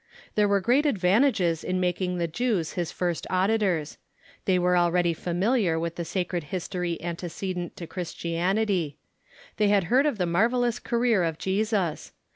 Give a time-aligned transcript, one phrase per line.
[0.33, 3.99] There Avcre great advantages in making the JcAVS his first auditors.
[4.45, 8.97] They Avere already familiar Avith the sacred history antecedent to Christianity.
[9.57, 12.13] They had heard of the marvellous career of Jesus.